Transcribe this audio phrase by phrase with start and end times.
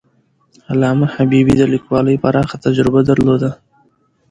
[0.71, 3.51] علامه حبيبي د لیکوالۍ پراخه تجربه درلوده.